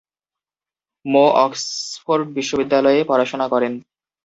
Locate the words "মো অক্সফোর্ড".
1.05-2.23